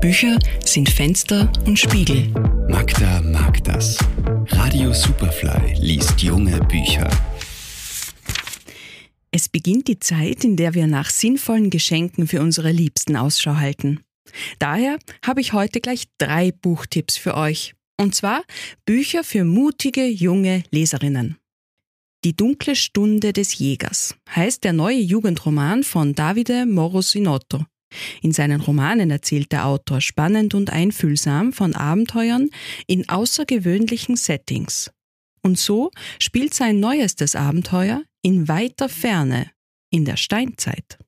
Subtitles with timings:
[0.00, 2.28] Bücher sind Fenster und Spiegel.
[2.68, 3.98] Magda mag das.
[4.46, 7.10] Radio Superfly liest junge Bücher.
[9.32, 13.98] Es beginnt die Zeit, in der wir nach sinnvollen Geschenken für unsere Liebsten Ausschau halten.
[14.60, 17.74] Daher habe ich heute gleich drei Buchtipps für euch.
[17.96, 18.44] Und zwar
[18.84, 21.38] Bücher für mutige junge Leserinnen.
[22.24, 27.64] Die dunkle Stunde des Jägers heißt der neue Jugendroman von Davide Morosinotto.
[28.22, 32.50] In seinen Romanen erzählt der Autor spannend und einfühlsam von Abenteuern
[32.86, 34.90] in außergewöhnlichen Settings.
[35.42, 39.50] Und so spielt sein neuestes Abenteuer in weiter Ferne,
[39.90, 40.98] in der Steinzeit.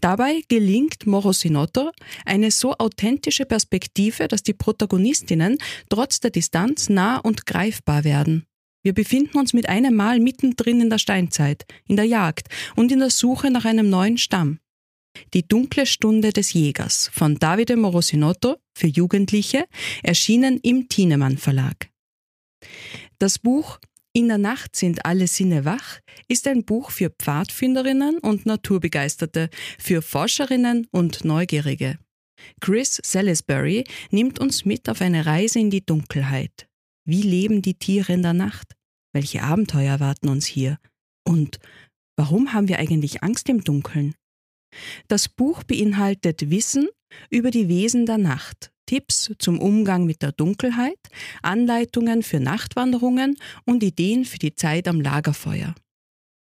[0.00, 1.90] Dabei gelingt Morosinotto
[2.24, 8.46] eine so authentische Perspektive, dass die Protagonistinnen trotz der Distanz nah und greifbar werden.
[8.82, 13.00] Wir befinden uns mit einem Mal mittendrin in der Steinzeit, in der Jagd und in
[13.00, 14.58] der Suche nach einem neuen Stamm.
[15.34, 19.66] Die dunkle Stunde des Jägers von Davide Morosinotto für Jugendliche,
[20.02, 21.90] erschienen im Thienemann Verlag.
[23.18, 23.78] Das Buch
[24.12, 30.02] In der Nacht sind alle Sinne wach ist ein Buch für Pfadfinderinnen und Naturbegeisterte, für
[30.02, 31.98] Forscherinnen und Neugierige.
[32.60, 36.68] Chris Salisbury nimmt uns mit auf eine Reise in die Dunkelheit.
[37.04, 38.74] Wie leben die Tiere in der Nacht?
[39.12, 40.78] Welche Abenteuer warten uns hier?
[41.24, 41.58] Und
[42.16, 44.14] warum haben wir eigentlich Angst im Dunkeln?
[45.08, 46.88] Das Buch beinhaltet Wissen
[47.28, 50.98] über die Wesen der Nacht, Tipps zum Umgang mit der Dunkelheit,
[51.42, 55.74] Anleitungen für Nachtwanderungen und Ideen für die Zeit am Lagerfeuer.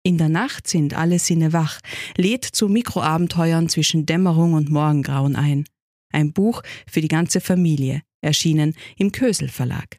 [0.04, 1.80] In der Nacht sind alle Sinne wach,
[2.18, 5.66] lädt zu Mikroabenteuern zwischen Dämmerung und Morgengrauen ein.
[6.12, 9.98] Ein Buch für die ganze Familie, erschienen im Kösel Verlag.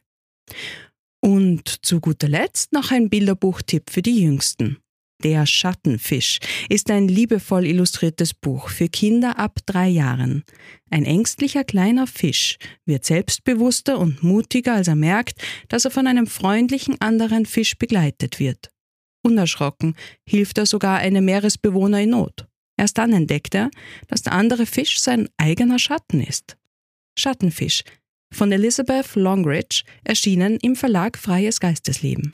[1.21, 4.82] Und zu guter Letzt noch ein Bilderbuchtipp für die Jüngsten.
[5.23, 10.43] Der Schattenfisch ist ein liebevoll illustriertes Buch für Kinder ab drei Jahren.
[10.89, 16.27] Ein ängstlicher kleiner Fisch wird selbstbewusster und mutiger, als er merkt, dass er von einem
[16.27, 18.69] freundlichen anderen Fisch begleitet wird.
[19.23, 19.95] Unerschrocken
[20.27, 22.45] hilft er sogar einem Meeresbewohner in Not.
[22.75, 23.71] Erst dann entdeckt er,
[24.07, 26.57] dass der andere Fisch sein eigener Schatten ist.
[27.17, 27.83] Schattenfisch
[28.33, 32.33] von Elizabeth Longridge, erschienen im Verlag Freies Geistesleben.